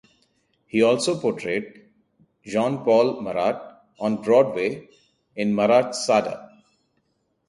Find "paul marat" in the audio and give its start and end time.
2.79-3.83